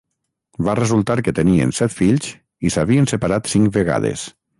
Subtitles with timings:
[0.67, 2.31] Va resultar que tenien set fills
[2.69, 4.25] i s'havien separat cinc vegades.